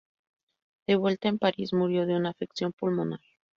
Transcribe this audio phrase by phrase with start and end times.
[0.87, 3.19] De vuelta en París murió de una afección pulmonar.